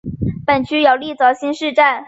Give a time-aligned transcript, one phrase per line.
[0.47, 1.99] 本区有立泽新市镇。